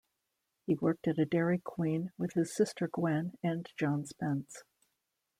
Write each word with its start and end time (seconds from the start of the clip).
He 0.65 0.73
worked 0.73 1.07
at 1.07 1.19
a 1.19 1.27
Dairy 1.27 1.59
Queen 1.59 2.11
with 2.17 2.33
his 2.33 2.55
sister 2.55 2.87
Gwen 2.87 3.37
and 3.43 3.69
John 3.77 4.03
Spence. 4.03 4.63